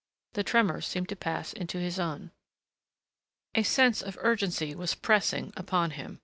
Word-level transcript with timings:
The 0.33 0.43
tremors 0.43 0.87
seemed 0.87 1.09
to 1.09 1.15
pass 1.15 1.53
into 1.53 1.77
his 1.77 1.99
own. 1.99 2.31
A 3.53 3.61
sense 3.61 4.01
of 4.01 4.17
urgency 4.21 4.73
was 4.73 4.95
pressing 4.95 5.53
upon 5.55 5.91
him. 5.91 6.19